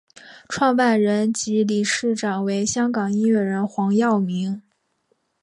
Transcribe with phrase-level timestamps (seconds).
[0.49, 4.63] 创办人及理事长为香港音乐人黄耀明。